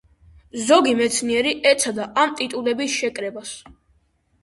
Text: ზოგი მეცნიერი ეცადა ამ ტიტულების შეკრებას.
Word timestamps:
ზოგი 0.69 0.93
მეცნიერი 1.01 1.53
ეცადა 1.73 2.09
ამ 2.25 2.35
ტიტულების 2.43 2.99
შეკრებას. 2.99 3.57